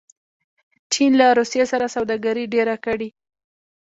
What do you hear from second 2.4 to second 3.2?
ډېره کړې.